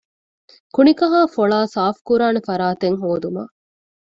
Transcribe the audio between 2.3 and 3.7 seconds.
ފަރާތެއް ހޯދުމަށް